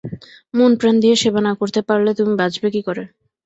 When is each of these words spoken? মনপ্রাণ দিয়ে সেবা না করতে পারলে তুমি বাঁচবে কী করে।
মনপ্রাণ 0.53 0.95
দিয়ে 0.99 1.15
সেবা 1.15 1.41
না 1.43 1.53
করতে 1.59 1.79
পারলে 1.87 2.11
তুমি 2.19 2.33
বাঁচবে 2.41 2.67
কী 2.75 2.81
করে। 2.87 3.03